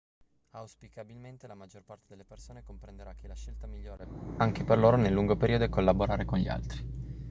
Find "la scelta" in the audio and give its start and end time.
3.27-3.67